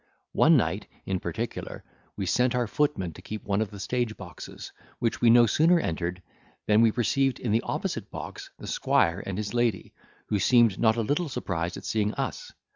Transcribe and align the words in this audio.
One 0.31 0.57
night, 0.57 0.87
in 1.05 1.19
particular, 1.19 1.83
we 2.17 2.25
sent 2.25 2.55
our 2.55 2.65
footman 2.65 3.13
to 3.13 3.21
keep 3.21 3.45
one 3.45 3.61
of 3.61 3.69
the 3.69 3.79
stage 3.79 4.17
boxes, 4.17 4.71
which 4.97 5.21
we 5.21 5.29
no 5.29 5.45
sooner 5.45 5.79
entered, 5.79 6.23
than 6.65 6.81
we 6.81 6.91
perceived 6.91 7.39
in 7.39 7.51
the 7.51 7.61
opposite 7.61 8.09
box 8.09 8.49
the 8.57 8.65
squire 8.65 9.21
and 9.23 9.37
his 9.37 9.53
lady, 9.53 9.93
who 10.29 10.39
seemed 10.39 10.79
not 10.79 10.97
a 10.97 11.01
little 11.01 11.29
surprised 11.29 11.77
at 11.77 11.85
seeing 11.85 12.15
us. 12.15 12.51